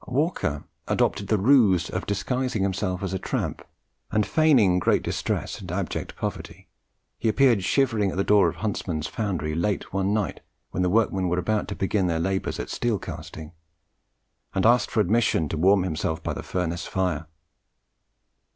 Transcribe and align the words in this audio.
Walker 0.07 0.63
adopted 0.87 1.27
the 1.27 1.37
"ruse" 1.37 1.87
of 1.87 2.07
disguising 2.07 2.63
himself 2.63 3.03
as 3.03 3.13
a 3.13 3.19
tramp, 3.19 3.61
and, 4.09 4.25
feigning 4.25 4.79
great 4.79 5.03
distress 5.03 5.61
and 5.61 5.71
abject 5.71 6.15
poverty, 6.15 6.67
he 7.19 7.29
appeared 7.29 7.63
shivering 7.63 8.09
at 8.09 8.17
the 8.17 8.23
door 8.23 8.49
of 8.49 8.55
Huntsman's 8.55 9.05
foundry 9.05 9.53
late 9.53 9.93
one 9.93 10.11
night 10.11 10.39
when 10.71 10.81
the 10.81 10.89
workmen 10.89 11.29
were 11.29 11.37
about 11.37 11.67
to 11.67 11.75
begin 11.75 12.07
their 12.07 12.19
labours 12.19 12.59
at 12.59 12.71
steel 12.71 12.97
casting, 12.97 13.51
and 14.55 14.65
asked 14.65 14.89
for 14.89 15.01
admission 15.01 15.47
to 15.49 15.55
warm 15.55 15.83
himself 15.83 16.23
by 16.23 16.33
the 16.33 16.41
furnace 16.41 16.87
fire. 16.87 17.27